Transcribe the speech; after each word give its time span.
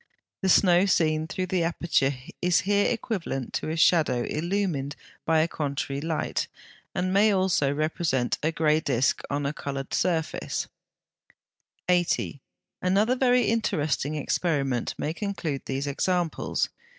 The 0.41 0.49
snow 0.49 0.87
seen 0.87 1.27
through 1.27 1.45
the 1.45 1.61
aperture 1.63 2.15
is 2.41 2.61
here 2.61 2.91
equivalent 2.91 3.53
to 3.53 3.69
a 3.69 3.77
shadow 3.77 4.23
illumined 4.23 4.95
by 5.25 5.41
a 5.41 5.47
contrary 5.47 6.01
light 6.01 6.47
(76), 6.95 6.95
and 6.95 7.13
may 7.13 7.31
also 7.31 7.71
represent 7.71 8.39
a 8.41 8.51
grey 8.51 8.79
disk 8.79 9.21
on 9.29 9.45
a 9.45 9.53
coloured 9.53 9.93
surface 9.93 10.63
(56). 11.87 12.17
80. 12.17 12.41
Another 12.81 13.15
very 13.15 13.43
interesting 13.43 14.15
experiment 14.15 14.95
may 14.97 15.13
conclude 15.13 15.61
these 15.67 15.85
examples. 15.85 16.69